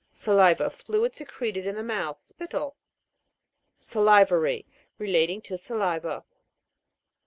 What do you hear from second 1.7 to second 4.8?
the mouth: spittle. SA'LIVARY.